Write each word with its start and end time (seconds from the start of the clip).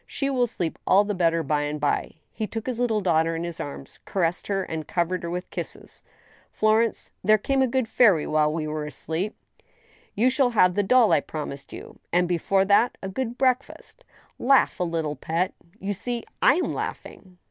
"She 0.17 0.31
will 0.31 0.47
sleep 0.47 0.79
all 0.87 1.03
the 1.03 1.13
better 1.13 1.43
by 1.43 1.61
and 1.61 1.79
by." 1.79 2.15
He 2.31 2.47
took 2.47 2.65
his 2.65 2.79
little 2.79 3.01
daughter 3.01 3.35
in 3.35 3.43
his 3.43 3.59
arms, 3.59 3.99
caressed 4.03 4.47
her, 4.47 4.63
and 4.63 4.87
covered 4.87 5.21
her 5.21 5.29
with 5.29 5.47
kisses." 5.51 6.01
Florence, 6.51 7.11
there 7.23 7.37
came 7.37 7.61
a 7.61 7.67
good 7.67 7.87
fairy 7.87 8.25
while 8.25 8.51
we 8.51 8.65
were 8.67 8.83
asleep. 8.85 9.35
You 10.15 10.23
GOOD 10.23 10.23
NEWS. 10.23 10.25
85 10.25 10.33
shall 10.33 10.49
have 10.49 10.73
the 10.73 10.81
doll 10.81 11.11
I 11.11 11.19
promised 11.19 11.71
you,... 11.71 11.99
and 12.11 12.27
before 12.27 12.65
that... 12.65 12.97
a 13.03 13.09
good 13.09 13.37
breakfast. 13.37 14.03
Laugh 14.39 14.79
a 14.79 14.83
little, 14.83 15.15
pet— 15.17 15.53
you 15.79 15.93
see 15.93 16.23
I 16.41 16.55
am 16.55 16.73
laughing." 16.73 17.37